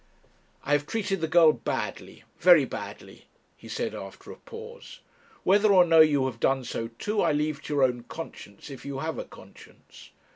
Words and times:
'I 0.63 0.71
have 0.71 0.87
treated 0.87 1.21
the 1.21 1.27
girl 1.27 1.53
badly 1.53 2.23
very 2.39 2.65
badly,' 2.65 3.25
he 3.55 3.67
said, 3.67 3.93
after 3.93 4.31
a 4.31 4.35
pause; 4.35 4.99
'whether 5.43 5.71
or 5.71 5.85
no 5.85 5.99
you 5.99 6.25
have 6.25 6.39
done 6.39 6.63
so 6.63 6.87
too 6.97 7.21
I 7.21 7.31
leave 7.33 7.61
to 7.61 7.73
your 7.75 7.83
own 7.83 8.05
conscience, 8.05 8.71
if 8.71 8.83
you 8.83 8.97
have 8.97 9.19
a 9.19 9.25
conscience. 9.25 10.09